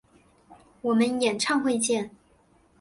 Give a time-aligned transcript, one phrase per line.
[0.81, 2.09] 我们演唱会见！